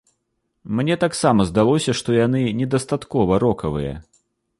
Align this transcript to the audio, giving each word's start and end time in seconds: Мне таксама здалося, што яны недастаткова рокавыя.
Мне 0.77 0.95
таксама 1.03 1.45
здалося, 1.49 1.95
што 1.99 2.15
яны 2.19 2.41
недастаткова 2.61 3.39
рокавыя. 3.45 3.93